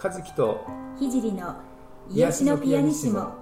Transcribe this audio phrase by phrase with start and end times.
[0.00, 0.64] 和樹と
[0.96, 1.56] 聖の
[2.08, 3.32] 癒しのピアニッシモ。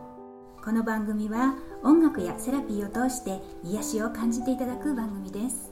[0.64, 5.70] この番組は音楽やセラピーを通して癒しを感じていただく番組です。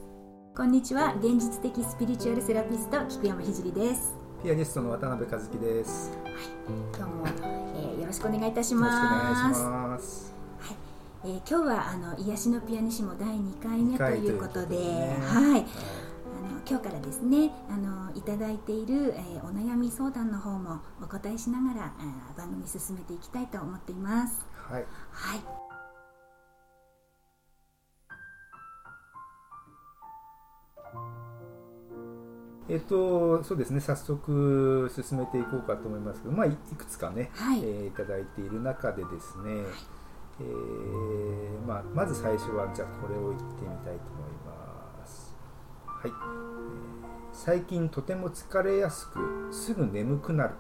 [0.55, 1.15] こんにちは。
[1.21, 4.15] 現実的スピリチュアルセラピスト菊山聖です。
[4.43, 6.19] ピアニストの渡辺和樹です。
[6.23, 6.35] はい。
[6.95, 7.27] 今日も、
[7.77, 9.55] えー、よろしくお願いいたします。
[9.55, 10.35] よろしくお願いします。
[10.61, 10.77] はい。
[11.25, 15.67] えー、今日はあの癒しのピアニッシモ第2回目ということで、ね、はい、はい
[16.67, 24.47] 今日からですねあのいただいている、えー、お悩み相談の方もお答えしながら、えー、番組進めていきたいと思っています。
[24.55, 25.41] はい、はい。
[32.67, 33.81] えっと、そうですね。
[33.81, 37.61] 早速進めていこうかと思いますけど、まあ、いくつかね、はい。
[37.63, 39.63] えー、いただいている中でですね、はい、
[40.41, 45.37] えー、まあ、まず最初はじゃあこれを言ってみたいと思います。
[45.87, 46.54] はい
[47.45, 50.55] 最近とても疲れやすくすぐ眠くなる。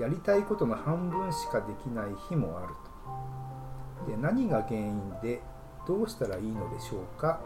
[0.00, 2.68] やりたいことの半分しかできない日もある
[4.06, 4.10] と。
[4.10, 5.42] で何が原因で
[5.86, 7.40] どうしたらいいのでしょうか？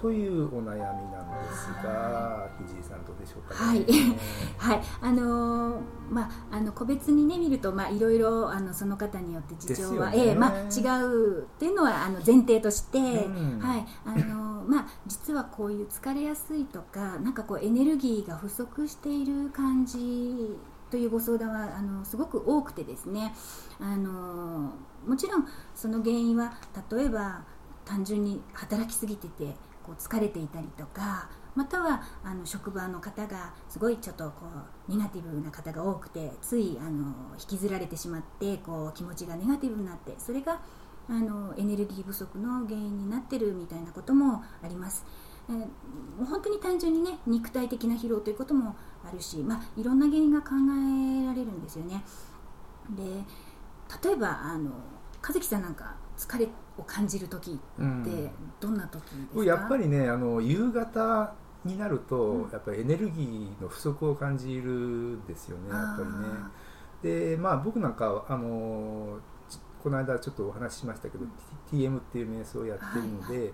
[0.00, 3.86] というお悩みなんですが、藤井さんどうでしょうか、ね、はい、
[4.56, 13.86] はい、あのー、まああの個別にね見るとまあいろいろあのその方によって事情は、ね、えー、まあ違うっていうのはあの前提として、うん、はい。
[14.06, 20.56] あのー、まあ実はこういう疲れやすいとかなんかこうエネルギーが不足している感じ
[20.90, 23.34] というご相談はあのすごく多くてですね。
[23.80, 24.72] あの
[25.06, 26.54] もちろんその原因は
[26.90, 27.44] 例えば
[27.84, 34.46] 単純に働きすぎててこう疲れていたりとかまたはあの職場の方がすごいちょっとこ
[34.88, 40.60] うネガティブな方が多くてついあの引きずられてしまってこう気持ちがネガティブになってそれが
[41.08, 45.04] あのエネルギー不足の原因になってるみたいなこともあります。
[45.48, 45.66] えー、も
[46.22, 52.02] う本当に単純にね肉体的な疲労ということもあるし、まあ、いろんな原因が考えられるんですよね。
[52.90, 53.04] で
[54.02, 54.70] 例えばあの
[55.26, 61.32] 和樹さんなんか疲れを感じる時ってどんな時ですか、うん、やっぱりねあの夕方
[61.64, 67.30] になると、うん、やっぱりエネルギーの不足を感じるんですよねやっぱりね。
[67.30, 69.18] でまあ僕なんかあの
[69.86, 71.30] この間ちょっとお話ししましたけど、うん、
[71.70, 73.52] TM っていう瞑想をやってるので、はいはい、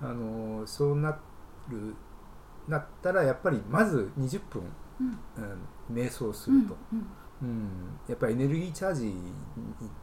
[0.00, 1.10] あのそうな
[1.68, 1.94] る
[2.66, 4.62] なったらやっぱりまず20分、
[5.90, 6.74] うん、瞑想すると。
[6.90, 7.06] うん
[7.42, 7.68] うん、
[8.08, 9.12] やっぱりエネルギーチャージに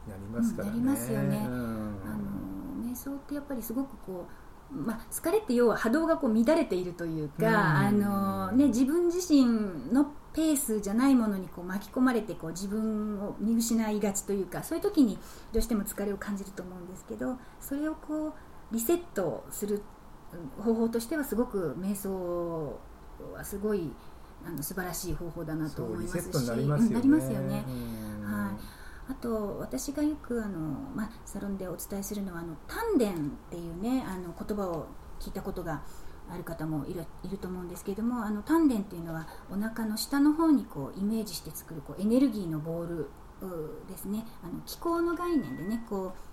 [0.08, 0.74] なりますからね。
[0.74, 1.38] なりますよね。
[1.38, 4.74] あの瞑想ってやっぱりすごくこう。
[4.74, 9.44] まあ、疲れって要は波動がこう乱れているというか、あのね、自分自身
[9.92, 15.18] のペースじゃないものにこう巻き込まれてこう自分を見失いがちというかそういう時に
[15.52, 18.34] どうしても疲れを感じると思うんですけどそれをこう
[18.72, 19.82] リセットする
[20.58, 22.78] 方法としてはすごく瞑想
[23.34, 23.90] はすごい
[24.44, 27.64] あの素晴らしい方法だなと思いますしなりますよね。
[28.24, 30.58] はいあと私がよくあの、
[30.94, 33.14] まあ、サロンでお伝えするのはあの丹田っ
[33.50, 34.86] ていうねあの言葉を
[35.18, 35.82] 聞いたことが
[36.30, 43.10] ある方もいるいると思うんですけれどもあの丹田っていうのはお腹の下の方にこうイメージして作るこうエネルギーのボール
[43.88, 44.24] ですね。
[44.42, 46.32] あの気候の概念でねこう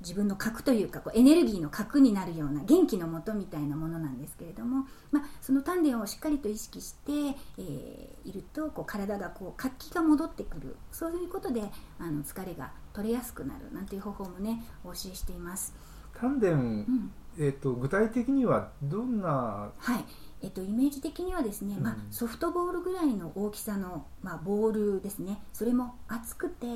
[0.00, 7.12] 自分の核というかこうエネルギーの核になるような元気のもとみたいなものなんですけれども、まあ、その丹田をしっかりと意識して、
[7.58, 10.76] えー、いるとこう体がこう活気が戻ってくる。
[10.90, 11.62] そういうことで
[11.98, 15.74] あの疲れが取れやすくなるなんていう方法もねお教えしています。
[16.14, 20.04] 丹田、うん、えーと、具体的にはどんな、はい。
[20.42, 25.42] えーと、イメージ的にはですね、うん、まあ、ソフトボールぐらいの大きさの、まあ、ボールですね。
[25.52, 26.66] それも厚くて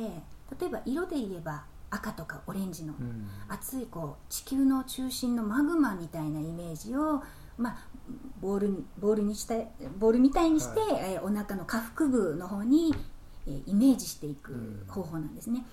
[0.61, 2.95] 例えば色で言えば赤とかオレンジの
[3.49, 7.23] 熱いこう地球の中心のマグマみたいなイメージを、
[7.57, 7.77] まあ、
[8.41, 9.55] ボールにボールにした
[9.99, 12.95] ボールみたいにして、はい、えー、お腹の下腹部の方に、
[13.47, 15.65] えー、イメージしていく方法なんですね。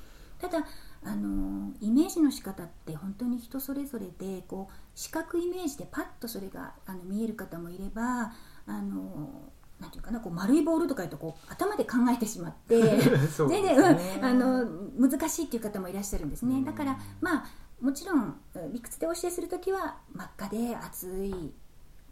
[0.42, 0.66] ただ
[1.04, 8.34] あのイメージの仕方って本当に人それぞれでこう視覚イメージでパッとそれがあの見える方もいれば
[8.66, 12.80] あのなんていうかなこう丸いボールとかいうとこう頭で考えてしまって
[13.38, 14.66] 全然、ね、うん、あの
[14.98, 17.46] 難しいっていう方もいらっしゃるんですね、だからまあ
[17.80, 18.40] もちろん
[18.72, 21.54] 理屈で教えする時は真っ赤で熱い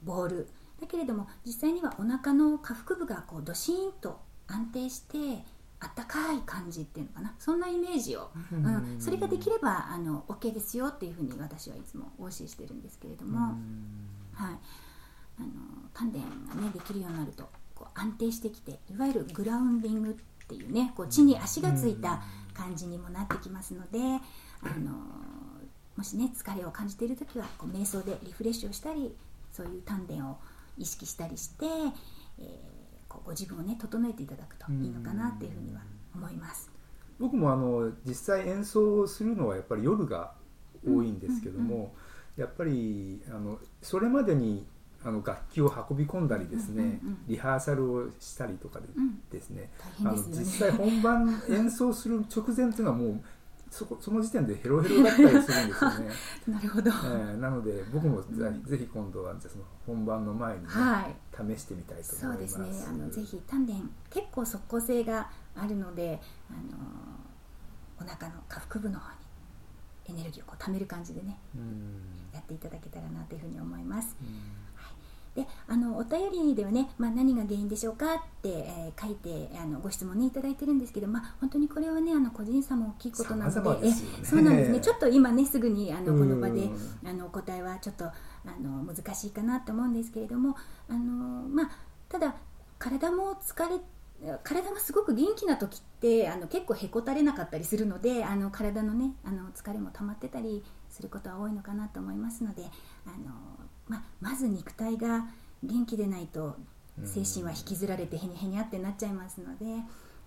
[0.04, 0.50] ボール。
[0.80, 5.44] だけれども実際にはお腹の下腹部がこうドシーンと安定して
[5.82, 7.34] あったかい感じっていうのかな。
[7.40, 13.40] そんなイメージを、うん、それができればあの OK ですよっていうふうに私はいつもお教えしてるんですけれども、
[14.34, 14.60] はい、
[15.40, 15.48] あの
[15.94, 22.22] 丹田がねできるようになるとこう安定してきていわゆるグラウンディングっていうねこう地に足がついた
[22.54, 24.00] 感じにもなってきますので、
[24.62, 24.92] あの
[25.96, 29.16] もしね疲れを感じている時はこう瞑想でリフレッシュをしたり
[29.54, 30.38] そういう丹田を
[30.78, 31.66] 意識したりして、
[32.40, 32.79] えー、
[33.10, 35.82] こうご自分をね整えていただくといいのかなっていうふうには
[36.16, 36.72] 思います。
[37.20, 40.32] 僕もあの実際演奏するのはやっぱり夜が
[40.88, 41.94] 多いんですけども、
[42.38, 44.66] やっぱりあのそれまでに
[45.04, 48.88] あの楽器を運び込んだりですね、リハーサルをしたりとかで
[49.32, 49.70] ですね。
[50.00, 53.22] うん、あの実際本番演奏する直前っていうのはもう
[53.72, 56.10] そこその時点でヘロヘロだったりするんですよね。
[56.48, 62.54] なるほど、えー、なので僕もぜひ,、ぜひ今度はその本番の前に、ね、はい、試してみたいと思います。
[62.54, 62.86] そうですね。
[62.90, 63.74] あのぜひ丹田
[64.10, 66.20] 結構即効性があるので、
[66.50, 66.78] あの
[68.00, 69.20] お腹の下腹部の方に
[70.10, 71.38] エネルギーをこう貯める感じでね、
[72.34, 74.16] やっていただけたらなというふうに思います。
[75.36, 84.80] であのお便りではね、まあ、何が原因でしょうかって、えー、書いてあのご質問ねいただいてるんですけど、まあ、本当にこれはねあの個人差も大きいことなので、ね、えそうなんですね。
[84.82, 86.70] ちょっと今ねすぐにあのこの場で
[87.06, 88.14] あのお答えはちょっとあ
[88.62, 90.56] の難しいかなと思うんですけれども
[90.90, 91.70] あの、まあ、
[92.10, 92.36] ただ
[92.78, 93.80] 体も疲れ
[94.44, 102.64] 体がすごく元気な時ってあの結構へこたれなかったりするのであの体のねあの疲れも溜まってたりすることは多いのかなと思いますので
[103.06, 103.34] あの
[103.90, 105.26] ままず肉体が
[105.64, 106.56] 元気でないと
[107.04, 109.66] 精神は引きずられてへにへにゃってなっちゃいますので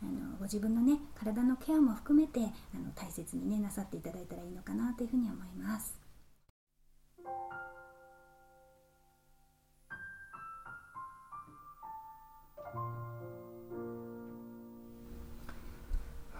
[0.02, 2.44] あのご自分のね体のケアも含めてあ
[2.78, 6.02] の大切にねなさっていただいたらいいのかなというふうに思います。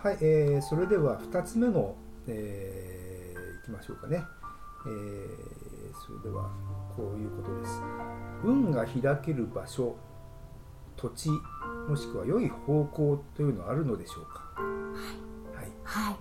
[0.02, 1.94] はい、えー、それでは2つ目の、
[2.26, 4.24] えー、いきましょうかね。
[4.84, 6.50] えー、それでは
[6.96, 7.82] こういうことです。
[8.44, 9.96] 運が開ける場所
[10.96, 11.28] 土地
[11.88, 14.42] もしくは良い方向というのはあるのでしょうか？
[14.56, 16.16] はい、はい、はい、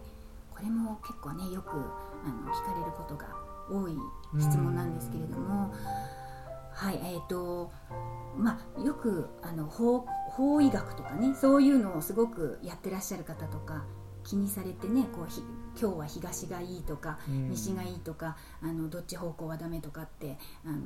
[0.51, 3.27] これも結構ねよくあの聞かれることが
[3.69, 3.97] 多い
[4.39, 5.73] 質問なんですけれども
[6.73, 7.71] はいえーと
[8.37, 13.83] まあ、よくあの法法医学とかねそういうのをすごくやってらっしゃる方とか
[14.23, 15.43] 気にされてねこうひ
[15.79, 20.77] 今日は東がいいとか、うん、西がいいとかあのどっち方向はダメとかってあの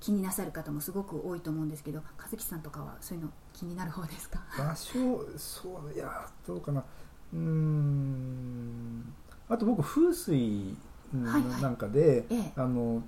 [0.00, 4.40] 気になさる方もすごく多いと思うんですけど和樹さんとかはそういうの気になる方ですか？
[4.58, 6.84] 場所そういやどうかな。
[7.32, 9.14] うん。
[9.48, 10.76] あと僕風水
[11.12, 12.10] なんかで、はい。
[12.10, 13.02] はいええ、あの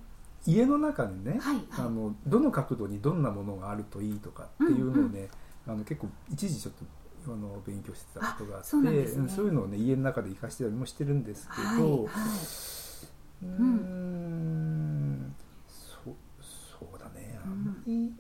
[0.47, 5.29] 家の中にね、はいはい、あのどの角度にどんなものがあるといいとかっていうのをね、うんうん、
[5.67, 6.85] あの結構一時ちょっと
[7.33, 15.35] あの勉強してたことがあってそう、ね,、そういうのをね家の中で生かしてたりもしてるんですけど、はいはい、うん。
[15.69, 17.39] そそうだね。
[17.45, 18.19] あんまり、うん、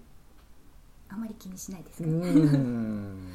[1.08, 2.28] あまり気にしないですかね。
[2.30, 3.32] うん。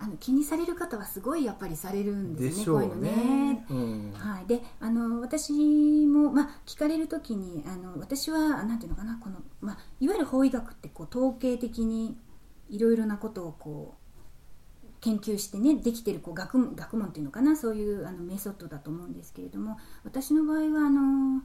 [0.00, 3.66] あの気にされる方はすごいやっぱりされるんですね、こういうのね。
[3.68, 12.16] うん、はい、であの私も、まあ、聞かれる時にあの私はなんていうのかなこの、まあ、いわゆる法医学ってこう統計的に
[12.70, 14.07] いろいろなことをこう
[15.00, 21.42] 研究してねできてるこう学問学問っていうのかなそういうあのメソッドだと思うんですけれども私の場合はあの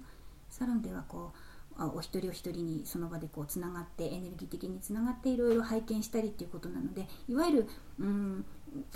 [0.50, 7.68] サロンではこうお一人お一人にその場でこうつながってエネルギー的につながっていろいろ拝見したりっていうことなのでいわゆる
[8.00, 8.46] うん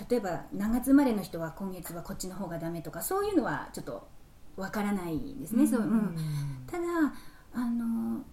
[0.08, 4.08] 例えば何月生まれの人は今月はこっちの方がダメとかそういうのはちょっと
[4.56, 5.62] わからないですね。
[5.62, 6.16] うん、そううん、
[6.66, 6.84] ただ
[7.52, 8.24] あの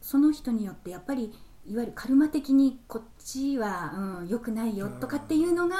[0.00, 1.32] その人によってやっぱり
[1.70, 5.76] いわゆるカルマ的にこっちは、うん、良くないよとかっていうのが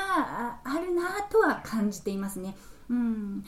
[0.62, 2.54] あるなとは感じていますね。
[2.88, 3.44] うん、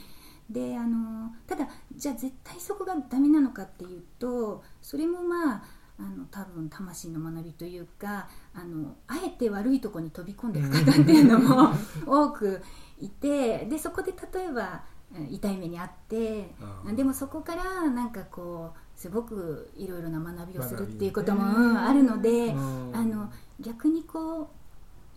[0.51, 5.63] であのただじゃあ絶対そこがダメなのかっていうとそれもまあ
[5.99, 11.73] あの多分魂の学びというかあのあえて悪いとこに飛び込んでいく方っていうのも
[12.05, 12.61] 多く
[12.99, 14.83] いてでそこで例えば
[15.31, 16.55] 痛い目にあって
[16.97, 24.47] でもそこからなんかこうすごくいろいろな学びをするっていうことも、うん、あるので、あの逆にこう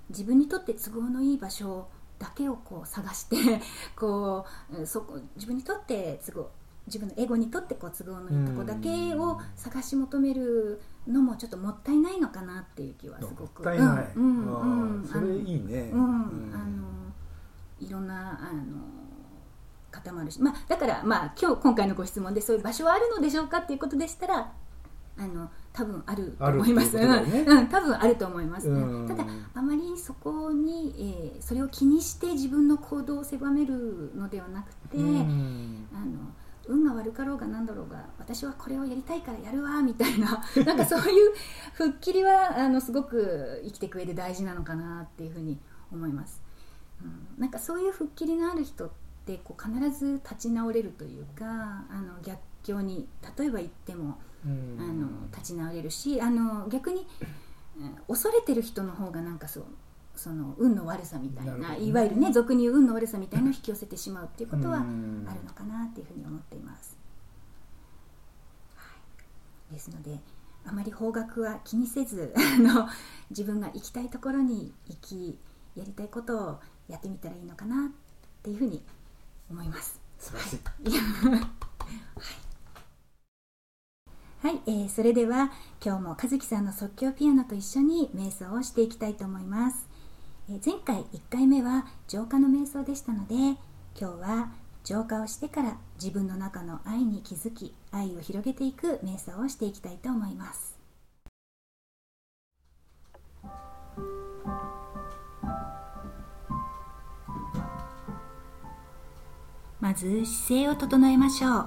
[0.09, 1.87] 自分にとって都合のいい場所
[2.17, 3.35] だけをこう探して
[3.95, 4.43] こ
[4.81, 6.49] うそこ自分にとって都合
[6.87, 13.63] 自分のエゴにとってこう都合のいいとこだけを探し求めるのもちょっともったいないのかなっていう気はすごく。
[13.63, 14.11] もったいない。
[14.15, 15.91] うん、うん、それいいね。
[15.93, 16.87] うん、あの
[17.79, 19.04] いろんなあの
[19.95, 24.51] 固まるし、まあ、だから、まあ、今日今回のご質問でそういう場所はあるのでしょうかっていうことでしたら
[25.17, 27.03] あの多分あると思います、ね、
[27.47, 35.23] うん、多分あると思います、ね、ただあまりそこに、えー、それを気にして自分の行動を狭めるのではなくて、あの
[36.67, 41.33] 運が悪かろうが何だろうが私はこれをやりたいからやるわみたいな なんかそういう
[41.73, 45.59] 吹っ切りはあのすごく生きていく上で大事なのかなっていうふうに
[45.91, 46.41] 思います、
[47.03, 57.07] うん、なんかそういう吹っ切りのある人ってってこう必ず立ち直れるというかあの逆境に例えば行っても、あの立ち直れるしあの逆に
[58.07, 59.65] 恐れてる人の方がなんかそう
[60.15, 66.95] その運の悪さみたいな、ね、いわゆるね俗に言う運の悪さみたいなのを引き寄せてしまうっていうことはあるのかなっていうふうに思っています。
[68.75, 68.83] は
[69.71, 70.19] い、ですので
[70.65, 72.87] あまり方角は気にせず あの
[73.29, 75.39] 自分が行きたいところに行き
[75.75, 77.89] やりたいことをやってみたらいいのかなっ
[78.41, 78.83] ていうふうに
[79.49, 79.99] 思います。
[80.19, 81.29] 素晴らしい。
[81.29, 81.41] はい
[84.45, 85.51] はい、えー、それでは
[85.83, 89.87] 今日も和樹さんの即興ピアノと一緒に瞑想をしていきたいと思います、
[90.47, 93.57] えー、前回1回目は浄化の瞑想でしたので今
[93.95, 94.51] 日は
[94.83, 100.74] 浄化をしてから自分の中の愛に気づき愛を広げていく瞑想をしていきたいと思います
[109.85, 111.65] まず姿勢を整えましょう。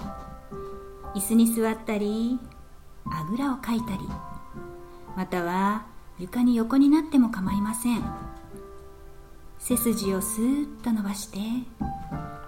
[1.14, 2.40] 椅子に座ったり
[3.06, 4.00] あぐらをかいたり
[5.16, 5.86] または
[6.18, 8.02] 床に横になっても構いません。
[9.60, 11.38] 背筋をスーッと伸ばして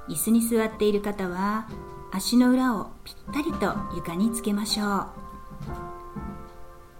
[0.08, 1.68] 椅子に座っている方は
[2.10, 5.06] 足の裏をぴったりと床につけましょう。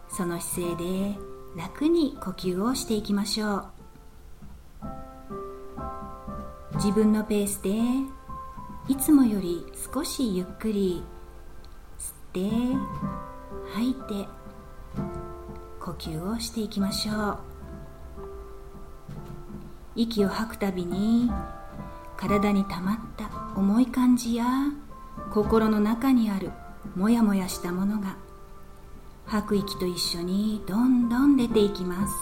[0.08, 1.18] その姿勢で
[1.56, 3.66] 楽に呼吸をしていきましょう。
[6.76, 7.72] 自分のペースで
[8.90, 11.04] いつもより少しゆっくり
[11.96, 12.50] 吸って
[13.72, 14.26] 吐いて
[15.78, 17.38] 呼吸をしていきましょう。
[19.94, 21.30] 息を吐くたびに
[22.16, 24.44] 体にたまった重い感じや
[25.32, 26.50] 心の中にある
[26.96, 28.16] モヤモヤしたものが
[29.26, 32.14] 吐く息と一緒にどんどん出ていきます。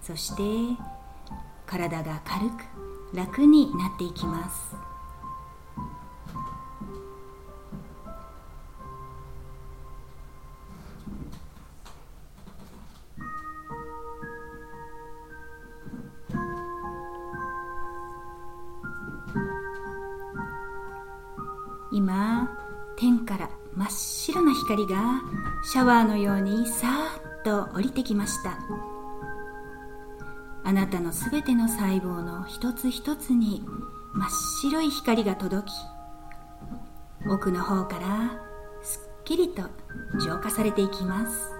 [0.00, 0.42] そして
[1.66, 2.77] 体が軽く
[3.14, 4.76] 楽になっていきます。
[21.90, 22.48] 今
[22.96, 25.22] 天から真っ白な光が
[25.64, 28.58] シャワーのようにさーっと降りてきました。
[30.64, 33.64] あなたのすべての細胞の一つ一つに
[34.14, 34.30] 真っ
[34.62, 35.72] 白い光が届き
[37.28, 38.40] 奥の方から
[38.82, 39.62] すっきりと
[40.20, 41.57] 浄化されていきます。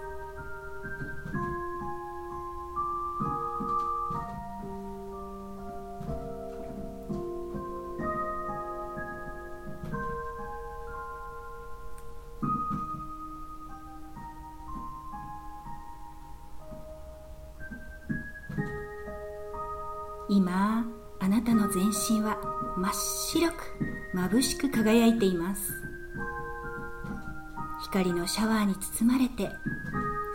[21.78, 22.38] 全身は
[22.76, 23.54] 真っ白く
[24.12, 25.72] 眩しく輝いています。
[27.84, 29.44] 光のシャワーに包まれて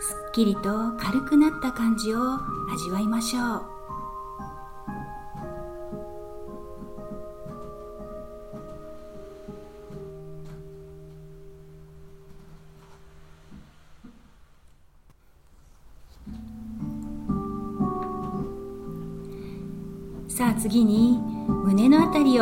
[0.00, 2.18] すっきりと軽くなった感じを
[2.72, 3.74] 味わいましょう。
[20.26, 21.03] さあ次に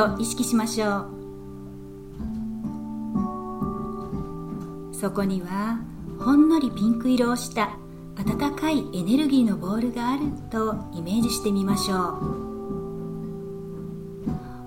[0.03, 1.07] を意識しましょう。
[4.95, 5.81] そこには
[6.19, 7.77] ほんのりピンク色をした
[8.17, 11.99] 温かいエネルギーのボールがあるとイメージしてみましょう。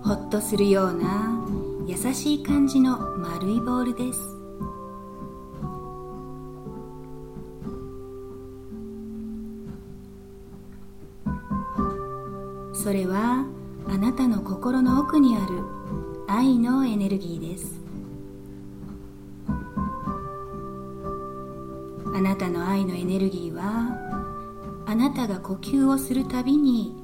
[0.04, 1.46] ほっとするような
[1.88, 4.20] 優しい感じの丸いボールです。
[12.84, 13.46] それは
[13.88, 15.64] あなたの心の奥にある
[16.28, 17.80] 愛のエネルギーです。
[22.14, 26.96] あなたの愛のエネルギーはあなたが呼吸をするたびに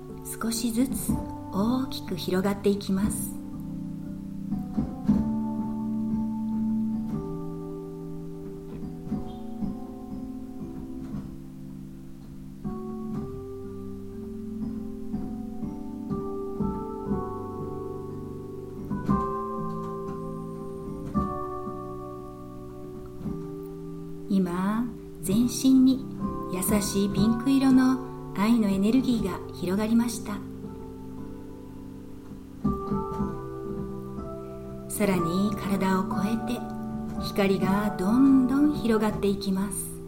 [0.42, 1.12] 少しずつ
[1.52, 3.41] 大きく広がっていきます。
[25.32, 26.06] 全身に
[26.52, 30.34] 優しいピンク色の愛のエネルギーが広がりました。
[34.90, 36.60] さらに体を越えて
[37.24, 40.01] 光がどんどん広がっていきます。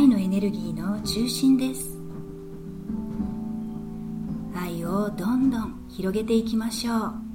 [0.00, 1.98] 愛のエネルギーの中心です。
[4.56, 7.29] 愛をどんどん広げていきましょう。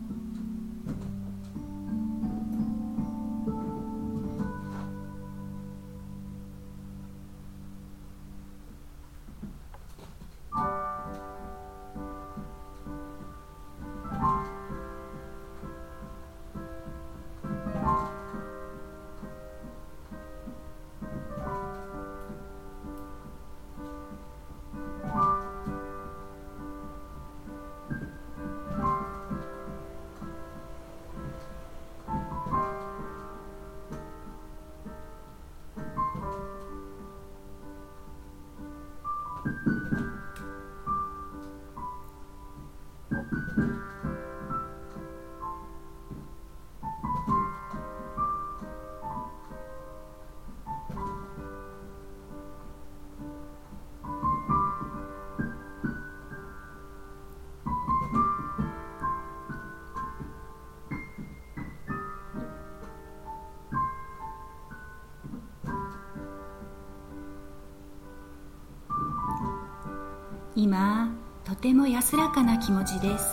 [70.58, 73.26] 今とても安らかな気持ちです。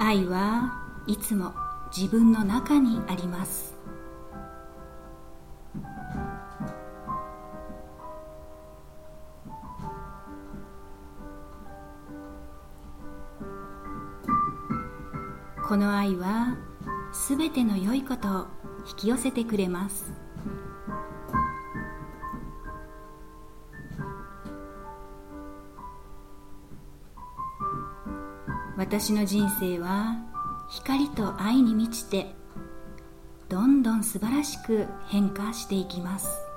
[0.00, 0.72] 愛は
[1.06, 1.54] いつも
[1.96, 3.77] 自分の中にあります。
[15.78, 16.56] の愛は
[17.12, 18.46] すべての良いことを
[18.90, 20.12] 引き寄せてくれます。
[28.76, 30.16] 私の人生は
[30.68, 32.32] 光と愛に満ちて
[33.48, 36.47] どんどん素晴らしく変化していきます。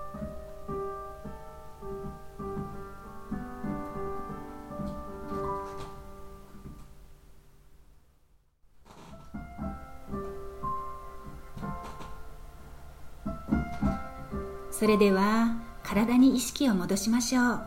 [14.82, 17.62] それでは体に意識を戻しましょう。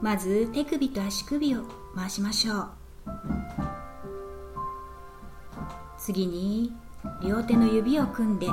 [0.00, 1.64] まず手首と足首を
[1.96, 2.68] 回しましょう。
[5.98, 6.72] 次に
[7.24, 8.52] 両手の指を組んでう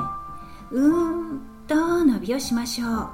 [0.72, 3.08] ーんと伸びをしましょう。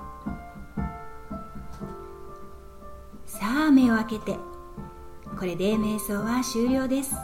[3.26, 4.38] さあ目を開けて
[5.38, 7.14] これで瞑想は終了です。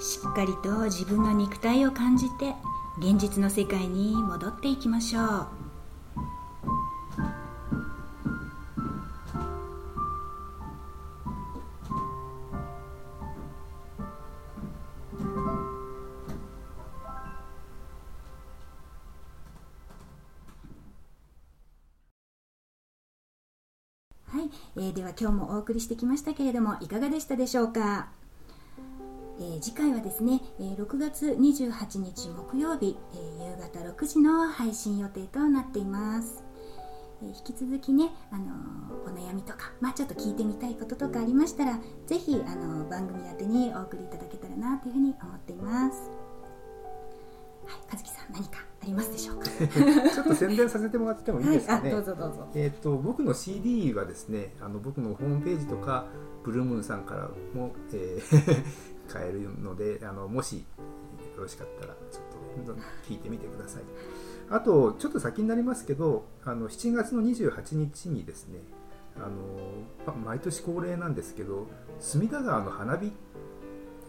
[0.00, 2.54] しっかりと自分の肉体を感じて
[2.98, 5.24] 現実の世界に戻っていきましょう。
[24.30, 24.44] は
[24.76, 28.08] い、え、では今日もお送りしてきましたけれどもいかがでしたでしょうか？
[29.40, 36.42] えー、次回はですね、えー、6月28日木曜日、えー、夕方6時の配信予定となっています、
[37.22, 38.54] え引き続きね、あの
[39.04, 46.10] お悩みとか、まあ、ちょっと聞いてみたいこととかありましたらぜひ、あの番組宛てにお送りいただけたらなというふうに思っています。
[47.64, 49.44] はい、和樹さん何かありますでしょうか？
[50.14, 52.48] ちょっと宣伝させてもらってもいいですかね、はい、どうぞどうぞ。
[52.54, 56.06] えっ、と僕の CD はですねあの僕のホームページとか
[56.44, 60.62] ブルームーンさんからも、えー買えるのであのもしよ
[61.42, 62.72] ろしかったらちょっと
[63.08, 63.82] 聞いてみてください。
[64.50, 68.60] あとちょっと先になりますけどあの7月の28日にですね
[69.16, 71.66] あの毎年恒例なんですけど
[72.00, 73.12] 隅田川の花火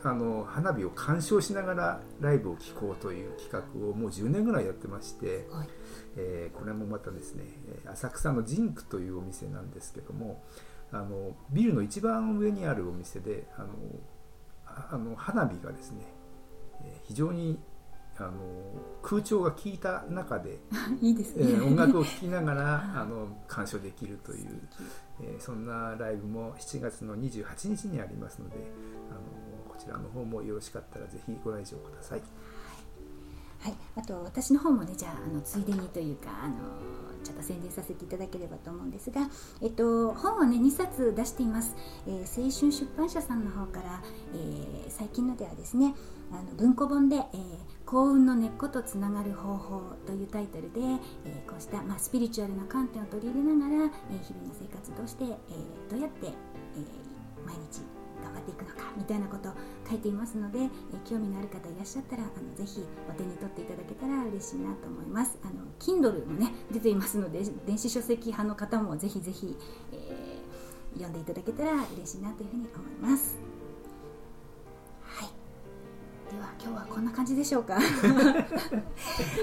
[0.02, 5.68] あの花火を鑑賞しながらライブを聴こうという企画をもう10年ぐらいやってまして、はい、
[6.16, 7.44] えー、これもまたですね
[7.86, 10.42] 浅草のジンクというお店なんですけども
[10.92, 13.68] あのビルの一番上にあるお店であの
[14.92, 16.06] あの花火がですね
[17.04, 17.60] 非常に
[18.18, 18.32] あの
[19.02, 20.60] 空調が効いた中で
[21.02, 24.62] いいですね、えー、音楽を聴きながら あの鑑賞できるという、
[25.22, 28.56] えー、そんなライブも7月の28日にありますので
[29.10, 29.20] あの
[29.70, 32.22] こちらの方もよろしかったらぜひご来場ください。
[33.62, 36.56] はい、あと私の方もねじゃああのついでにというかあの
[37.24, 39.30] ちょっと宣伝させていただければと思うんですが、
[39.62, 41.76] えっと、本をね2冊出しています、
[42.08, 44.02] えー、青春出版社さんの方から、
[44.34, 45.94] えー、最近のではですね
[46.32, 50.80] あの文庫本で、えー、幸運の根っことつながる方法というタイトルで、
[51.26, 55.28] えこうした、まあ、スピリチュアルな観点を取り入れながら、え日々の生活として、え
[55.90, 56.32] どうやって、え
[57.44, 57.82] 毎日
[58.24, 59.54] 頑張っていくのかみたいなことを
[59.90, 60.70] 書いていますので、え
[61.10, 65.38] 興味のある方いらっしゃったらあのぜひお手に取っていただけたら嬉しいなと思います。
[65.44, 69.58] あの Kindle もね出ていますので電子書籍派の方もぜひぜひ、
[69.92, 73.49] えー、読んでいただけたら嬉しいなというふうに思います。
[76.30, 77.74] では今日はこんな感じでしょうか。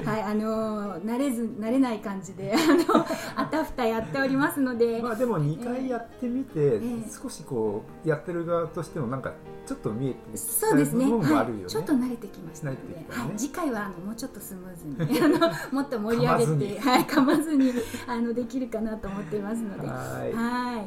[0.05, 5.03] はいあの慣れず慣れない感じであの あたふたやっておりますので。
[5.03, 9.33] まあでも2回やってみて、えー、少しこうやってる側としてもなんか
[9.67, 12.71] ちょっと見えてそうですね、ねはい、ちょっと慣れてきました。
[12.71, 15.39] ので、ね、はい、次回はあのもうちょっとスムーズに あの
[15.73, 17.73] もっと盛り上げてはい噛まずに
[18.07, 19.89] あのできるかなと思っていますので。
[19.89, 19.95] は
[20.25, 20.33] い。
[20.37, 20.87] あ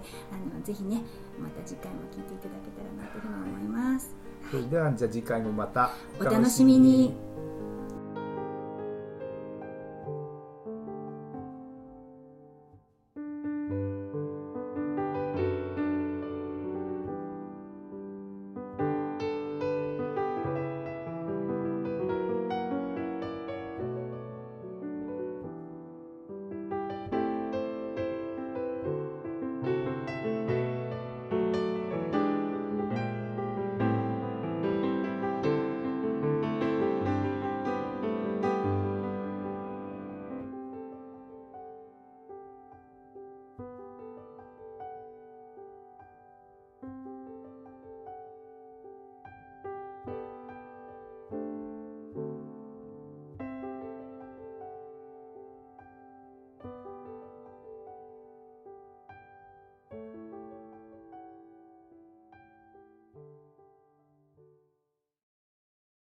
[0.55, 1.03] のぜひね
[1.41, 4.28] また次回も聞いていただけたらなというふうに思います。
[4.51, 7.28] それではじゃあ次回もまたお楽しみに。